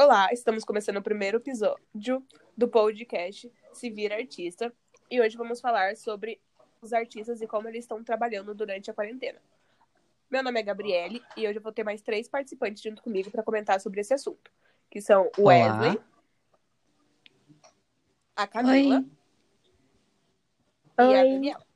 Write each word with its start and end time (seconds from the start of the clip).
Olá, 0.00 0.32
estamos 0.32 0.62
começando 0.62 0.98
o 0.98 1.02
primeiro 1.02 1.38
episódio 1.38 2.24
do 2.56 2.68
podcast 2.68 3.52
Se 3.72 3.90
Vira 3.90 4.14
Artista 4.14 4.72
e 5.10 5.20
hoje 5.20 5.36
vamos 5.36 5.60
falar 5.60 5.96
sobre 5.96 6.40
os 6.80 6.92
artistas 6.92 7.40
e 7.40 7.48
como 7.48 7.66
eles 7.66 7.82
estão 7.82 8.04
trabalhando 8.04 8.54
durante 8.54 8.88
a 8.88 8.94
quarentena. 8.94 9.40
Meu 10.30 10.40
nome 10.40 10.60
é 10.60 10.62
Gabriele 10.62 11.20
e 11.36 11.48
hoje 11.48 11.58
eu 11.58 11.62
vou 11.62 11.72
ter 11.72 11.82
mais 11.82 12.00
três 12.00 12.28
participantes 12.28 12.80
junto 12.80 13.02
comigo 13.02 13.28
para 13.28 13.42
comentar 13.42 13.80
sobre 13.80 14.00
esse 14.00 14.14
assunto, 14.14 14.52
que 14.88 15.00
são 15.00 15.32
o 15.36 15.42
Olá. 15.42 15.80
Wesley, 15.80 16.00
a 18.36 18.46
Camila 18.46 19.04
e 20.96 21.02
a 21.02 21.06
Oi. 21.08 21.32
Daniela. 21.32 21.66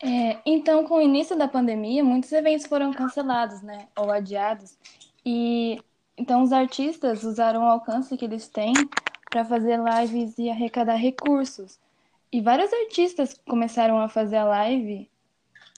É, 0.00 0.40
então, 0.46 0.86
com 0.86 0.98
o 0.98 1.02
início 1.02 1.36
da 1.36 1.48
pandemia, 1.48 2.04
muitos 2.04 2.30
eventos 2.30 2.66
foram 2.66 2.92
cancelados, 2.92 3.62
né, 3.62 3.88
ou 3.96 4.12
adiados. 4.12 4.78
E 5.26 5.82
então 6.16 6.42
os 6.42 6.52
artistas 6.52 7.22
usaram 7.24 7.62
o 7.62 7.68
alcance 7.68 8.16
que 8.16 8.24
eles 8.24 8.48
têm 8.48 8.72
para 9.30 9.44
fazer 9.44 9.78
lives 9.78 10.38
e 10.38 10.48
arrecadar 10.50 10.94
recursos. 10.96 11.78
E 12.32 12.40
vários 12.40 12.72
artistas 12.72 13.40
começaram 13.46 13.98
a 13.98 14.08
fazer 14.08 14.36
a 14.36 14.44
live. 14.44 15.10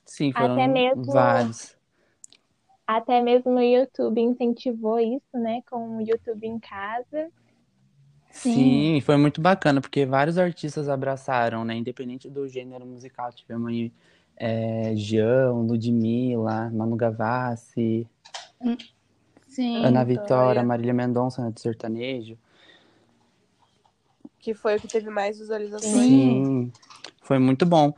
Sim, 0.05 0.33
foram 0.33 0.55
Até 0.55 0.67
mesmo- 0.69 1.05
vários. 1.05 1.77
Até 2.87 3.21
mesmo 3.21 3.51
o 3.53 3.61
YouTube 3.61 4.21
incentivou 4.21 5.01
isso, 5.01 5.35
né? 5.35 5.61
Com 5.69 5.97
o 5.99 6.01
YouTube 6.01 6.47
em 6.47 6.59
casa. 6.59 7.31
Sim. 8.31 8.53
Sim, 8.55 9.01
foi 9.01 9.17
muito 9.17 9.41
bacana, 9.41 9.81
porque 9.81 10.07
vários 10.07 10.39
artistas 10.39 10.89
abraçaram, 10.89 11.65
né? 11.65 11.75
Independente 11.75 12.29
do 12.31 12.47
gênero 12.47 12.87
musical. 12.87 13.33
Tivemos 13.33 13.69
aí 13.69 13.93
é, 14.37 14.95
Jean, 14.95 15.53
Ludmilla, 15.53 16.71
Manu 16.71 16.95
Gavassi, 16.97 18.07
Sim. 19.57 19.83
Ana 19.83 20.05
Vitória. 20.05 20.23
Vitória, 20.23 20.63
Marília 20.63 20.93
Mendonça, 20.93 21.43
né, 21.43 21.51
do 21.51 21.59
sertanejo. 21.59 22.37
Que 24.39 24.53
foi 24.53 24.77
o 24.77 24.81
que 24.81 24.87
teve 24.87 25.09
mais 25.09 25.39
visualizações. 25.39 25.95
Sim. 25.95 26.71
Foi 27.23 27.39
muito 27.39 27.65
bom. 27.65 27.95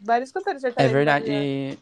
Vários 0.00 0.30
cantores 0.30 0.62
É 0.62 0.68
sertanejos. 0.68 0.94
verdade. 0.94 1.28
né? 1.28 1.44
e 1.44 1.78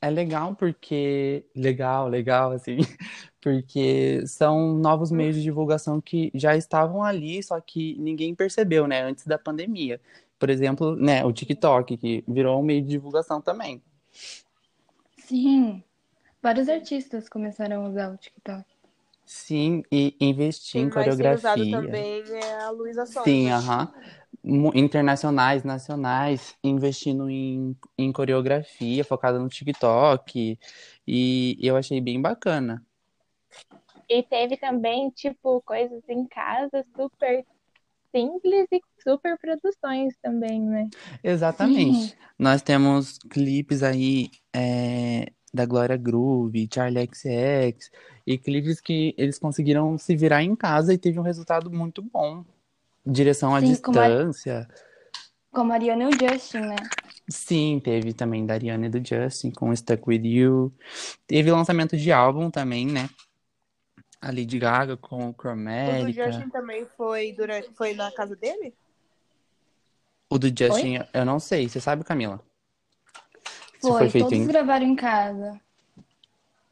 É 0.00 0.08
legal 0.08 0.54
porque. 0.54 1.44
Legal, 1.54 2.08
legal, 2.08 2.52
assim. 2.52 2.78
Porque 3.40 4.26
são 4.26 4.72
novos 4.72 5.10
meios 5.10 5.36
de 5.36 5.42
divulgação 5.42 6.00
que 6.00 6.30
já 6.34 6.56
estavam 6.56 7.02
ali, 7.04 7.42
só 7.42 7.60
que 7.60 7.94
ninguém 7.98 8.34
percebeu, 8.34 8.86
né? 8.86 9.02
Antes 9.02 9.26
da 9.26 9.36
pandemia. 9.36 10.00
Por 10.38 10.48
exemplo, 10.48 10.96
né, 10.96 11.22
o 11.26 11.30
TikTok, 11.30 11.98
que 11.98 12.24
virou 12.26 12.58
um 12.58 12.62
meio 12.62 12.80
de 12.80 12.88
divulgação 12.88 13.42
também. 13.42 13.82
Sim. 15.18 15.82
Vários 16.44 16.68
artistas 16.68 17.26
começaram 17.26 17.86
a 17.86 17.88
usar 17.88 18.12
o 18.12 18.18
TikTok. 18.18 18.64
Sim, 19.24 19.82
e 19.90 20.14
investir 20.20 20.72
Quem 20.72 20.82
em 20.82 20.90
mais 20.90 21.16
tem 21.16 21.34
usado 21.34 21.56
coreografia. 21.56 21.80
também 21.80 22.22
é 22.34 22.54
a 22.60 22.70
Luísa 22.70 23.06
Sonza. 23.06 23.24
Sim, 23.24 23.48
aham. 23.50 23.88
Mu- 24.44 24.72
Internacionais, 24.74 25.64
nacionais, 25.64 26.54
investindo 26.62 27.30
em, 27.30 27.74
em 27.96 28.12
coreografia, 28.12 29.02
focada 29.02 29.38
no 29.38 29.48
TikTok. 29.48 30.58
E 31.08 31.56
eu 31.62 31.76
achei 31.78 31.98
bem 31.98 32.20
bacana. 32.20 32.84
E 34.06 34.22
teve 34.22 34.58
também, 34.58 35.08
tipo, 35.10 35.62
coisas 35.62 36.02
em 36.10 36.26
casa 36.26 36.84
super 36.94 37.42
simples 38.14 38.68
e 38.70 38.80
super 39.02 39.38
produções 39.38 40.14
também, 40.22 40.60
né? 40.60 40.90
Exatamente. 41.22 42.10
Sim. 42.10 42.16
Nós 42.38 42.60
temos 42.60 43.18
clipes 43.30 43.82
aí 43.82 44.30
é, 44.54 45.32
da 45.54 45.64
Glória 45.64 45.96
Groove, 45.96 46.68
Charlie 46.72 47.08
XX, 47.08 47.92
e 48.26 48.36
clipes 48.36 48.80
que 48.80 49.14
eles 49.16 49.38
conseguiram 49.38 49.96
se 49.96 50.16
virar 50.16 50.42
em 50.42 50.56
casa 50.56 50.92
e 50.92 50.98
teve 50.98 51.20
um 51.20 51.22
resultado 51.22 51.70
muito 51.70 52.02
bom. 52.02 52.44
Direção 53.06 53.54
à 53.54 53.60
Sim, 53.60 53.68
distância. 53.68 54.68
Como 55.52 55.70
a 55.70 55.76
Ariana 55.76 56.04
e 56.04 56.06
o 56.08 56.10
Justin, 56.10 56.58
né? 56.58 56.76
Sim, 57.28 57.80
teve 57.82 58.12
também 58.12 58.44
da 58.44 58.54
Ariana 58.54 58.86
e 58.86 58.88
do 58.88 58.98
Justin 58.98 59.52
com 59.52 59.74
Stuck 59.74 60.02
With 60.08 60.26
You. 60.26 60.72
Teve 61.24 61.52
lançamento 61.52 61.96
de 61.96 62.10
álbum 62.10 62.50
também, 62.50 62.86
né? 62.86 63.08
A 64.20 64.28
Lady 64.28 64.58
Gaga 64.58 64.96
com 64.96 65.28
O 65.28 65.32
do 65.32 65.34
Chromatica. 65.34 66.32
Justin 66.32 66.48
também 66.48 66.84
foi, 66.96 67.32
durante, 67.32 67.70
foi 67.74 67.94
na 67.94 68.10
casa 68.10 68.34
dele? 68.34 68.74
O 70.28 70.36
do 70.36 70.48
Justin, 70.48 70.98
eu 71.12 71.24
não 71.24 71.38
sei. 71.38 71.68
Você 71.68 71.80
sabe, 71.80 72.02
Camila? 72.02 72.40
Foi, 73.88 73.98
foi 74.00 74.10
feito 74.10 74.24
todos 74.28 74.38
em... 74.38 74.46
gravaram 74.46 74.86
em 74.86 74.96
casa. 74.96 75.60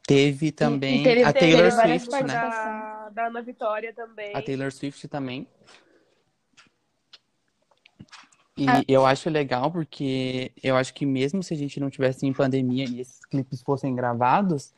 Teve 0.05 0.51
também 0.51 1.01
teve- 1.03 1.23
a 1.23 1.31
teve 1.31 1.53
Taylor 1.53 1.71
várias 1.75 2.01
Swift, 2.03 2.23
né? 2.23 2.33
Da, 2.33 3.09
da 3.09 3.25
Ana 3.27 3.41
Vitória 3.41 3.93
também. 3.93 4.35
A 4.35 4.41
Taylor 4.41 4.71
Swift 4.71 5.07
também. 5.07 5.47
E 8.55 8.67
Ah. 8.69 8.83
eu 8.87 9.05
acho 9.05 9.29
legal 9.29 9.71
porque 9.71 10.51
eu 10.61 10.75
acho 10.75 10.93
que 10.93 11.05
mesmo 11.05 11.41
se 11.41 11.53
a 11.53 11.57
gente 11.57 11.79
não 11.79 11.89
tivesse 11.89 12.25
em 12.25 12.33
pandemia 12.33 12.85
e 12.85 12.99
esses 13.01 13.23
clipes 13.25 13.61
fossem 13.63 13.95
gravados, 13.95 14.71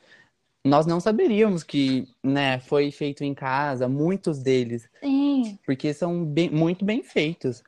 nós 0.63 0.85
não 0.85 0.99
saberíamos 0.99 1.61
que, 1.63 2.07
né, 2.23 2.59
foi 2.59 2.89
feito 2.91 3.23
em 3.23 3.33
casa, 3.33 3.87
muitos 3.89 4.39
deles, 4.41 4.87
Sim. 5.01 5.59
porque 5.65 5.93
são 5.93 6.23
bem- 6.23 6.49
muito 6.49 6.85
bem 6.85 7.03
feitos. 7.03 7.63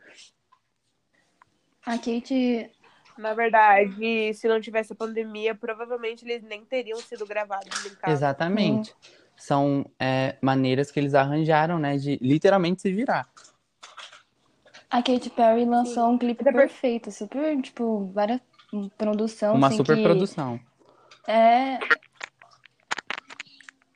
A 1.86 1.98
Kate 1.98 2.70
Na 3.18 3.34
verdade, 3.34 4.34
se 4.34 4.48
não 4.48 4.62
tivesse 4.62 4.94
a 4.94 4.96
pandemia, 4.96 5.56
provavelmente 5.56 6.24
eles 6.24 6.44
nem 6.44 6.64
teriam 6.64 7.00
sido 7.00 7.26
gravados 7.26 7.86
em 7.86 7.96
casa. 7.96 8.14
Exatamente. 8.14 8.94
São 9.36 9.86
é, 10.00 10.36
maneiras 10.42 10.92
que 10.92 11.00
eles 11.00 11.14
arranjaram, 11.14 11.78
né, 11.80 11.98
de 11.98 12.18
literalmente 12.22 12.82
se 12.82 12.92
virar. 12.92 13.28
A 14.90 15.02
Katy 15.02 15.30
Perry 15.32 15.66
lançou 15.66 16.10
um 16.10 16.18
clipe 16.18 16.42
Até 16.42 16.52
perfeito, 16.52 17.12
super, 17.12 17.62
tipo, 17.62 18.10
várias 18.14 18.40
hum, 18.74 18.90
produção, 18.98 19.56
Uma 19.56 19.68
assim, 19.68 19.78
super 19.78 19.98
que 19.98 20.04
produção. 20.04 20.60
é... 21.28 21.80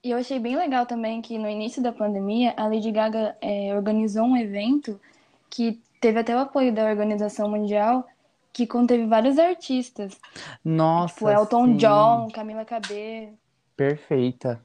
E 0.04 0.10
eu 0.10 0.18
achei 0.18 0.40
bem 0.40 0.58
legal 0.58 0.86
também 0.88 1.22
que 1.22 1.38
no 1.38 1.48
início 1.48 1.82
da 1.82 1.92
pandemia, 1.92 2.56
a 2.58 2.68
Lady 2.68 2.92
Gaga 2.92 3.38
é, 3.40 3.74
organizou 3.76 4.26
um 4.26 4.36
evento 4.36 5.00
que 5.48 5.80
teve 6.02 6.20
até 6.20 6.36
o 6.36 6.40
apoio 6.40 6.74
da 6.74 6.86
Organização 6.86 7.48
Mundial, 7.48 8.08
que 8.54 8.68
conteve 8.68 9.06
vários 9.06 9.38
artistas, 9.40 10.20
Nossa, 10.64 11.14
tipo 11.16 11.30
Elton 11.30 11.66
sim. 11.66 11.78
John, 11.78 12.28
Camila 12.34 12.66
Cabello. 12.66 13.38
Perfeita. 13.76 14.64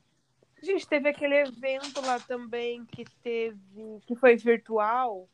Gente, 0.62 0.86
teve 0.88 1.08
aquele 1.08 1.36
evento 1.42 2.00
lá 2.04 2.18
também 2.18 2.84
que 2.86 3.04
teve. 3.22 3.56
que 4.06 4.16
foi 4.16 4.36
virtual. 4.36 5.28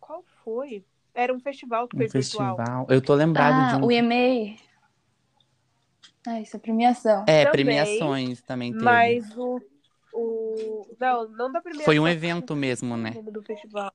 Qual 0.00 0.24
foi? 0.44 0.84
Era 1.14 1.32
um 1.34 1.40
festival 1.40 1.86
que 1.88 1.96
foi 1.96 2.06
Um 2.06 2.08
virtual. 2.08 2.56
festival. 2.56 2.86
Eu 2.88 3.02
tô 3.02 3.14
lembrado 3.14 3.54
Ah, 3.54 3.76
de 3.78 3.82
um 3.84 3.86
o 3.86 3.92
EMA. 3.92 4.56
Ah, 6.26 6.40
isso 6.40 6.56
é 6.56 6.58
premiação. 6.58 7.24
É, 7.26 7.44
Também, 7.44 7.52
premiações 7.66 8.40
também 8.42 8.72
teve. 8.72 8.84
Mas 8.84 9.36
o, 9.36 9.60
o. 10.14 10.86
Não, 10.98 11.28
não 11.28 11.52
da 11.52 11.60
primeira. 11.60 11.84
Foi 11.84 11.98
um 11.98 12.06
evento 12.08 12.54
mesmo, 12.56 12.96
né? 12.96 13.10
do 13.10 13.42
festival. 13.42 13.92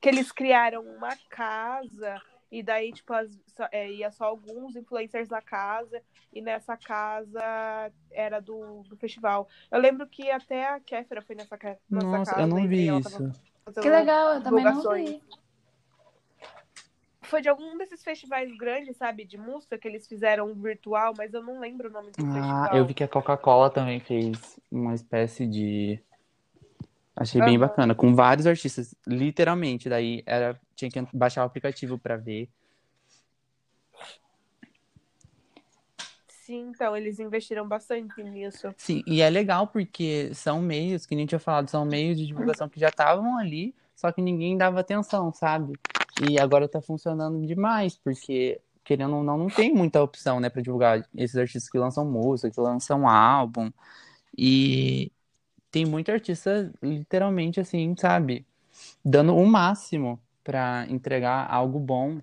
Que 0.00 0.08
eles 0.08 0.30
criaram 0.32 0.82
uma 0.82 1.16
casa 1.28 2.20
e 2.50 2.62
daí, 2.62 2.92
tipo, 2.92 3.12
as- 3.12 3.38
só- 3.48 3.68
é, 3.72 3.90
ia 3.90 4.10
só 4.10 4.24
alguns 4.26 4.76
influencers 4.76 5.28
na 5.28 5.42
casa 5.42 6.00
e 6.32 6.40
nessa 6.40 6.76
casa 6.76 7.92
era 8.10 8.40
do, 8.40 8.82
do 8.84 8.96
festival. 8.96 9.48
Eu 9.70 9.80
lembro 9.80 10.06
que 10.06 10.30
até 10.30 10.66
a 10.68 10.80
Kéfera 10.80 11.22
foi 11.22 11.34
nessa, 11.34 11.56
nessa 11.56 11.78
Nossa, 11.90 12.30
casa. 12.32 12.42
eu 12.42 12.46
não 12.46 12.66
vi 12.68 12.98
isso. 12.98 13.34
Que 13.80 13.88
legal, 13.90 14.34
eu 14.34 14.42
também 14.42 14.64
não 14.64 14.94
vi. 14.94 15.22
Foi 17.22 17.42
de 17.42 17.48
algum 17.48 17.76
desses 17.76 18.04
festivais 18.04 18.56
grandes, 18.56 18.96
sabe, 18.96 19.24
de 19.24 19.36
música 19.36 19.76
que 19.76 19.88
eles 19.88 20.06
fizeram 20.06 20.54
virtual, 20.54 21.12
mas 21.16 21.34
eu 21.34 21.42
não 21.42 21.58
lembro 21.58 21.88
o 21.88 21.92
nome 21.92 22.12
do 22.12 22.24
Ah, 22.24 22.32
festival. 22.32 22.76
eu 22.76 22.86
vi 22.86 22.94
que 22.94 23.02
a 23.02 23.08
Coca-Cola 23.08 23.68
também 23.68 23.98
fez 23.98 24.60
uma 24.70 24.94
espécie 24.94 25.44
de. 25.44 26.00
Achei 27.16 27.40
bem 27.40 27.56
Aham. 27.56 27.66
bacana, 27.66 27.94
com 27.94 28.14
vários 28.14 28.46
artistas, 28.46 28.94
literalmente. 29.06 29.88
Daí 29.88 30.22
era 30.26 30.60
tinha 30.74 30.90
que 30.90 31.00
baixar 31.14 31.42
o 31.42 31.46
aplicativo 31.46 31.98
pra 31.98 32.16
ver. 32.18 32.50
Sim, 36.28 36.68
então, 36.68 36.96
eles 36.96 37.18
investiram 37.18 37.66
bastante 37.66 38.22
nisso. 38.22 38.72
Sim, 38.76 39.02
e 39.06 39.20
é 39.20 39.30
legal 39.30 39.66
porque 39.66 40.32
são 40.34 40.60
meios, 40.60 41.06
que 41.06 41.16
nem 41.16 41.26
tinha 41.26 41.40
falado, 41.40 41.68
são 41.68 41.84
meios 41.84 42.18
de 42.18 42.26
divulgação 42.26 42.68
que 42.68 42.78
já 42.78 42.88
estavam 42.88 43.36
ali, 43.38 43.74
só 43.96 44.12
que 44.12 44.20
ninguém 44.22 44.56
dava 44.56 44.78
atenção, 44.78 45.32
sabe? 45.32 45.72
E 46.20 46.38
agora 46.38 46.68
tá 46.68 46.80
funcionando 46.80 47.44
demais, 47.44 47.96
porque 47.96 48.60
querendo 48.84 49.16
ou 49.16 49.24
não, 49.24 49.36
não 49.36 49.48
tem 49.48 49.74
muita 49.74 50.00
opção, 50.00 50.38
né, 50.38 50.48
pra 50.48 50.62
divulgar 50.62 51.04
esses 51.16 51.36
artistas 51.36 51.68
que 51.68 51.78
lançam 51.78 52.04
música, 52.04 52.50
que 52.50 52.60
lançam 52.60 53.08
álbum. 53.08 53.72
E 54.38 55.10
tem 55.76 55.84
muito 55.84 56.10
artista 56.10 56.72
literalmente 56.82 57.60
assim, 57.60 57.94
sabe, 57.98 58.46
dando 59.04 59.36
o 59.36 59.44
máximo 59.44 60.18
pra 60.42 60.86
entregar 60.88 61.46
algo 61.52 61.78
bom. 61.78 62.18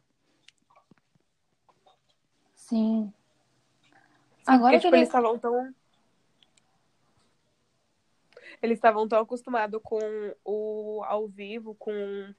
Sim. 2.55 3.13
Porque, 4.38 4.51
Agora 4.51 4.71
que 4.71 4.79
tipo, 4.79 4.95
ele... 4.95 5.01
eles 5.01 5.09
estavam 5.09 5.38
tão. 5.38 5.75
Eles 8.59 8.77
estavam 8.79 9.07
tão 9.07 9.19
acostumados 9.19 9.79
com 9.83 10.00
o 10.44 11.03
ao 11.05 11.27
vivo, 11.27 11.75
com 11.75 12.33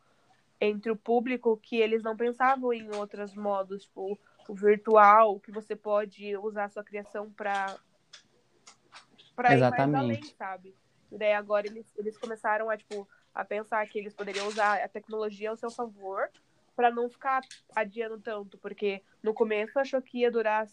entre 0.61 0.91
o 0.91 0.97
público, 0.97 1.57
que 1.59 1.77
eles 1.77 2.03
não 2.03 2.17
pensavam 2.17 2.73
em 2.73 2.91
outros 2.93 3.37
modos, 3.37 3.85
tipo 3.85 4.19
o 4.49 4.55
virtual, 4.55 5.39
que 5.39 5.53
você 5.53 5.77
pode 5.77 6.37
usar 6.39 6.65
a 6.65 6.69
sua 6.71 6.83
criação 6.83 7.31
para 7.31 7.79
para 9.37 9.57
ir 9.57 9.61
mais 9.61 9.95
além, 9.95 10.19
Exatamente. 10.19 10.35
sabe? 10.37 10.84
E 11.15 11.19
daí 11.19 11.33
agora 11.33 11.67
eles, 11.69 11.87
eles 11.97 12.19
começaram 12.19 12.69
a, 12.69 12.77
tipo, 12.77 13.09
a 13.33 13.45
pensar 13.45 13.87
que 13.87 13.97
eles 13.99 14.13
poderiam 14.13 14.49
usar 14.49 14.83
a 14.83 14.89
tecnologia 14.89 15.49
ao 15.49 15.57
seu 15.57 15.71
favor 15.71 16.29
para 16.75 16.91
não 16.91 17.09
ficar 17.09 17.41
adiando 17.75 18.19
tanto, 18.19 18.59
porque 18.59 19.01
no 19.23 19.33
começo 19.33 19.79
achou 19.79 20.03
que 20.03 20.19
ia 20.19 20.31
durar 20.31 20.67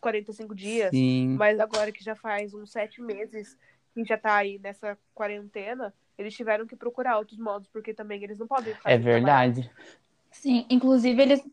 45 0.00 0.54
dias, 0.54 0.90
Sim. 0.90 1.34
mas 1.36 1.58
agora 1.58 1.90
que 1.90 2.02
já 2.02 2.14
faz 2.14 2.54
uns 2.54 2.70
sete 2.70 3.02
meses 3.02 3.58
que 3.92 4.04
já 4.04 4.16
tá 4.16 4.36
aí 4.36 4.56
nessa 4.60 4.96
quarentena, 5.12 5.92
eles 6.16 6.32
tiveram 6.34 6.64
que 6.64 6.76
procurar 6.76 7.18
outros 7.18 7.38
modos, 7.38 7.68
porque 7.68 7.92
também 7.92 8.22
eles 8.22 8.38
não 8.38 8.46
podem 8.46 8.72
ficar 8.72 8.92
É 8.92 8.98
verdade. 8.98 9.68
Sim, 10.30 10.64
inclusive 10.70 11.20
eles, 11.20 11.44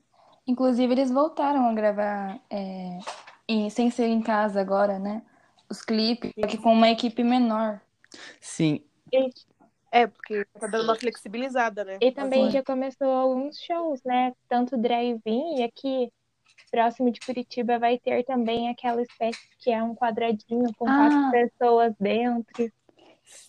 inclusive 0.45 0.93
eles 0.93 1.09
voltaram 1.09 1.67
a 1.67 1.73
gravar 1.73 2.39
é, 2.47 2.99
em- 3.47 3.71
sem 3.71 3.89
ser 3.89 4.05
em 4.05 4.21
casa 4.21 4.61
agora, 4.61 4.99
né? 4.99 5.23
Os 5.67 5.81
clipes, 5.81 6.31
só 6.39 6.45
que 6.47 6.57
com 6.59 6.71
uma 6.73 6.89
equipe 6.89 7.23
menor. 7.23 7.81
Sim, 8.41 8.81
E, 9.11 9.29
É, 9.91 10.05
porque 10.05 10.45
tá 10.59 10.67
dando 10.67 10.83
uma 10.83 10.95
flexibilizada, 10.95 11.83
né? 11.83 11.97
e 12.01 12.11
também 12.11 12.43
Foi. 12.43 12.51
já 12.51 12.63
começou 12.63 13.07
alguns 13.07 13.57
shows, 13.59 14.01
né? 14.03 14.33
Tanto 14.49 14.77
drive-in 14.77 15.59
e 15.59 15.63
aqui 15.63 16.11
próximo 16.69 17.11
de 17.11 17.19
Curitiba 17.21 17.79
vai 17.79 17.97
ter 17.97 18.23
também 18.25 18.69
aquela 18.69 19.01
espécie 19.01 19.39
que 19.59 19.71
é 19.71 19.81
um 19.81 19.95
quadradinho 19.95 20.69
com 20.77 20.89
Ah. 20.89 20.97
quatro 20.97 21.31
pessoas 21.31 21.93
dentro. 21.99 22.71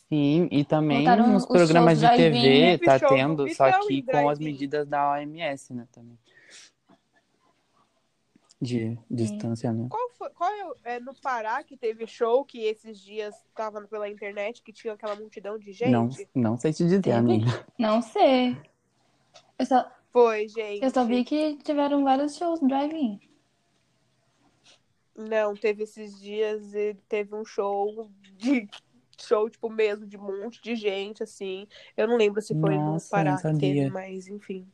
sim, 0.08 0.48
e 0.50 0.64
também 0.64 0.98
Voltaram 0.98 1.28
nos 1.28 1.42
os 1.42 1.48
programas 1.48 1.98
de. 1.98 2.08
TV 2.08 2.78
tá 2.78 2.98
tendo, 2.98 3.48
só 3.54 3.86
que 3.86 4.02
com 4.02 4.28
as 4.28 4.38
medidas 4.38 4.86
da 4.86 5.12
OMS, 5.12 5.74
né, 5.74 5.86
também. 5.92 6.18
De 8.60 8.98
distância, 9.08 9.72
né? 9.72 9.86
Qual 9.88 10.10
foi? 10.10 10.30
Qual 10.30 10.50
é, 10.50 10.66
o- 10.66 10.76
é 10.84 11.00
no 11.00 11.14
Pará 11.14 11.62
que 11.62 11.76
teve 11.76 12.06
show 12.08 12.44
que 12.44 12.64
esses 12.64 12.98
dias 13.00 13.34
tava 13.54 13.80
pela 13.82 14.08
internet 14.08 14.62
que 14.62 14.72
tinha 14.72 14.94
aquela 14.94 15.14
multidão 15.14 15.56
de 15.58 15.72
gente? 15.72 16.28
Não, 16.34 16.42
não 16.50 16.56
sei 16.58 16.72
te 16.72 16.82
dizer, 16.84 17.00
Teve? 17.02 17.16
amiga. 17.16 17.66
Não 17.78 18.02
sei. 18.02 18.56
Eu 19.56 19.64
só, 19.66 19.88
Foi, 20.12 20.48
gente. 20.48 20.82
eu 20.82 20.90
só 20.90 21.04
vi 21.04 21.24
que 21.24 21.56
tiveram 21.58 22.02
vários 22.02 22.34
shows 22.36 22.60
drive-in. 22.60 23.20
Não, 25.16 25.54
teve 25.54 25.82
esses 25.84 26.20
dias 26.20 26.74
e 26.74 26.94
teve 27.08 27.34
um 27.34 27.44
show 27.44 28.10
de 28.36 28.68
show, 29.20 29.50
tipo, 29.50 29.68
mesmo, 29.68 30.06
de 30.06 30.16
um 30.16 30.42
monte 30.42 30.62
de 30.62 30.76
gente, 30.76 31.22
assim. 31.22 31.66
Eu 31.96 32.06
não 32.06 32.16
lembro 32.16 32.40
se 32.40 32.54
foi 32.54 32.74
no 32.76 32.92
Nossa, 32.92 33.08
Pará 33.10 33.40
não 33.44 33.54
que 33.54 33.58
teve, 33.60 33.90
mas 33.90 34.28
enfim. 34.28 34.66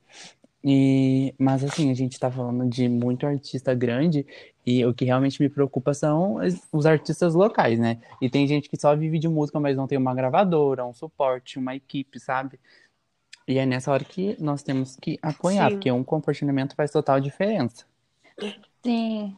E, 0.67 1.35
mas 1.39 1.63
assim, 1.63 1.91
a 1.91 1.95
gente 1.95 2.19
tá 2.19 2.31
falando 2.31 2.67
de 2.67 2.89
muito 2.89 3.27
artista 3.27 3.75
grande 3.75 4.27
e 4.65 4.83
o 4.87 4.95
que 4.95 5.05
realmente 5.05 5.43
me 5.43 5.51
preocupa 5.51 5.93
são 5.93 6.37
os- 6.73 6.87
artistas 6.87 7.35
locais, 7.35 7.79
né? 7.79 8.01
E 8.21 8.31
tem 8.31 8.47
gente 8.47 8.71
que 8.71 8.81
só 8.81 8.97
vive 8.97 9.19
de 9.19 9.29
música, 9.29 9.61
mas 9.61 9.77
não 9.77 9.87
tem 9.87 9.99
uma 9.99 10.15
gravadora, 10.15 10.87
um 10.87 10.95
suporte, 10.95 11.59
uma 11.59 11.77
equipe, 11.77 12.19
sabe? 12.19 12.59
E 13.47 13.59
é 13.59 13.67
nessa 13.67 13.93
hora 13.93 14.05
que 14.05 14.43
nós 14.43 14.63
temos 14.63 14.97
que 14.97 15.19
apoiar, 15.21 15.69
Sim. 15.69 15.77
porque 15.77 15.93
um 15.93 16.03
compartilhamento 16.03 16.75
faz 16.75 16.91
total 16.91 17.21
diferença. 17.21 17.85
Sim. 18.83 19.37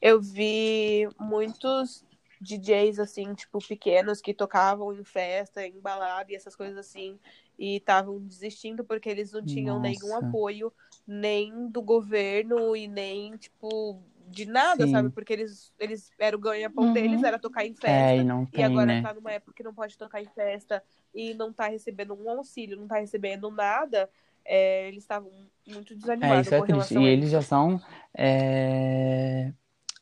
Eu 0.00 0.20
vi 0.20 1.08
muitos 1.18 2.04
DJs, 2.44 2.98
assim, 3.00 3.34
tipo, 3.34 3.62
pequenos 3.62 4.20
que 4.20 4.34
tocavam 4.34 4.92
em 4.94 5.04
festa, 5.04 5.66
em 5.66 5.80
balada 5.80 6.32
e 6.32 6.36
essas 6.36 6.56
coisas 6.56 6.76
assim, 6.78 7.18
e 7.58 7.76
estavam 7.76 8.20
desistindo 8.20 8.84
porque 8.84 9.08
eles 9.08 9.32
não 9.32 9.44
tinham 9.44 9.78
nenhum 9.80 10.14
Nossa. 10.14 10.16
apoio, 10.16 10.72
nem 11.06 11.68
do 11.68 11.82
governo 11.82 12.76
e 12.76 12.88
nem, 12.88 13.36
tipo, 13.36 14.02
de 14.26 14.46
nada, 14.46 14.86
Sim. 14.86 14.86
sabe? 14.86 15.10
Porque 15.10 15.32
eles, 15.32 15.72
eles 15.78 16.12
era 16.18 16.36
o 16.36 16.40
ganha-pão 16.40 16.84
Uhum. 16.84 16.92
deles, 16.92 17.22
era 17.22 17.38
tocar 17.38 17.64
em 17.64 17.74
É, 17.84 18.16
festa. 18.16 18.20
e 18.20 18.24
não 18.24 18.46
E 18.52 18.62
tem, 18.62 18.62
agora 18.62 18.96
né? 18.96 18.96
tá 18.96 19.12
numa 19.14 19.32
época 19.32 19.52
que 19.54 19.62
não 19.62 19.74
pode 19.74 19.96
tocar 19.98 20.22
em 20.22 20.28
festa 20.28 20.82
e 21.14 21.34
não 21.34 21.52
tá 21.52 21.68
recebendo 21.68 22.14
um 22.14 22.30
auxílio, 22.30 22.76
não 22.76 22.86
tá 22.86 22.98
recebendo 22.98 23.50
nada, 23.50 24.08
é, 24.44 24.88
eles 24.88 25.02
estavam 25.04 25.32
muito 25.66 25.94
É, 26.20 26.38
desanimados 26.38 26.40
isso 26.40 26.54
é 26.54 26.60
com 26.60 26.62
triste. 26.62 26.94
relação 26.94 27.04
E 27.04 27.06
a 27.06 27.12
eles 27.12 27.30
já 27.30 27.42
são, 27.42 27.80
é, 28.16 29.52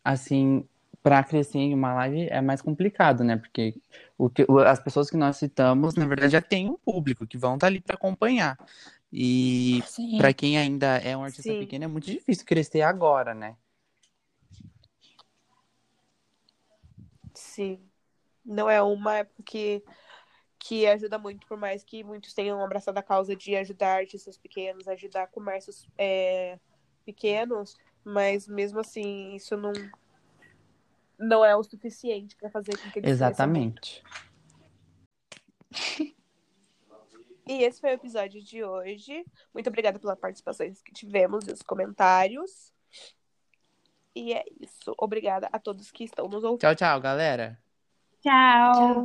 assim, 0.04 0.68
para 1.02 1.22
crescer 1.24 1.58
em 1.58 1.74
uma 1.74 1.92
live 1.94 2.28
é 2.30 2.40
mais 2.40 2.62
complicado, 2.62 3.24
né? 3.24 3.36
Porque 3.36 3.74
o 4.16 4.30
que, 4.30 4.46
as 4.66 4.78
pessoas 4.78 5.10
que 5.10 5.16
nós 5.16 5.36
citamos, 5.36 5.94
na 5.94 6.06
verdade, 6.06 6.32
já 6.32 6.40
tem 6.40 6.70
um 6.70 6.76
público 6.76 7.26
que 7.26 7.36
vão 7.36 7.54
estar 7.54 7.66
ali 7.66 7.80
para 7.80 7.96
acompanhar. 7.96 8.56
E 9.12 9.82
para 10.16 10.32
quem 10.32 10.56
ainda 10.56 10.96
é 10.98 11.16
um 11.16 11.24
artista 11.24 11.52
Sim. 11.52 11.58
pequeno, 11.58 11.84
é 11.84 11.88
muito 11.88 12.06
difícil 12.06 12.46
crescer 12.46 12.82
agora, 12.82 13.34
né? 13.34 13.56
Sim. 17.34 17.80
Não 18.44 18.70
é 18.70 18.80
uma 18.80 19.18
época 19.18 19.42
que, 19.44 19.82
que 20.58 20.86
ajuda 20.86 21.18
muito, 21.18 21.46
por 21.46 21.58
mais 21.58 21.82
que 21.82 22.04
muitos 22.04 22.32
tenham 22.32 22.62
abraçado 22.64 22.96
a 22.98 23.02
causa 23.02 23.34
de 23.34 23.56
ajudar 23.56 23.98
artistas 23.98 24.38
pequenos, 24.38 24.86
ajudar 24.86 25.26
comércios 25.26 25.88
é, 25.98 26.58
pequenos, 27.04 27.76
mas 28.04 28.46
mesmo 28.46 28.80
assim, 28.80 29.34
isso 29.34 29.56
não, 29.56 29.72
não 31.18 31.44
é 31.44 31.56
o 31.56 31.62
suficiente 31.62 32.36
para 32.36 32.50
fazer 32.50 32.76
com 32.76 32.90
que 32.90 33.00
muito. 33.00 33.08
Exatamente. 33.08 34.02
E 37.46 37.64
esse 37.64 37.80
foi 37.80 37.90
o 37.90 37.94
episódio 37.94 38.42
de 38.42 38.62
hoje. 38.62 39.24
Muito 39.52 39.68
obrigada 39.68 39.98
pelas 39.98 40.18
participações 40.18 40.80
que 40.80 40.92
tivemos 40.92 41.46
e 41.48 41.52
os 41.52 41.62
comentários. 41.62 42.72
E 44.14 44.32
é 44.32 44.44
isso. 44.60 44.94
Obrigada 44.98 45.48
a 45.52 45.58
todos 45.58 45.90
que 45.90 46.04
estão 46.04 46.28
nos 46.28 46.44
ouvindo. 46.44 46.60
Tchau, 46.60 46.74
tchau, 46.74 47.00
galera. 47.00 47.58
Tchau. 48.20 49.04